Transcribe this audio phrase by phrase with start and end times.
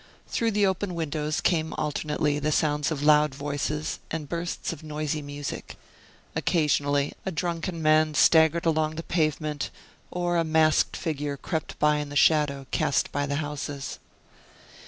[0.27, 5.21] Through the open windows came alternately the sounds of loud voices and bursts of noisy
[5.21, 5.77] music.
[6.35, 9.69] Occasionally, a drunken man staggered along the pavement,
[10.09, 13.99] or a masked figure crept by in the shadow cast by the houses.